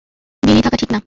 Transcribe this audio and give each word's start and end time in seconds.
বিনয়ী 0.43 0.61
থাকা 0.61 0.77
ঠিক 0.77 0.89
না। 0.91 0.99